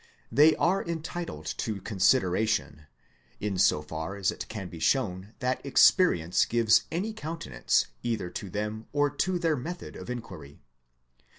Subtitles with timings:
[0.31, 2.87] They are entitled to consideration
[3.39, 8.31] in so far as it can be shown that experi ence gives any countenance either
[8.31, 10.57] to them or to their method of inquirj^.